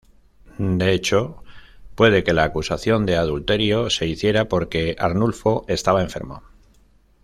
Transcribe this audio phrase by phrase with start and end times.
[0.57, 1.43] De hecho,
[1.93, 6.41] puede que la acusación de adulterio se hiciera "porque" Arnulfo estaba enfermo.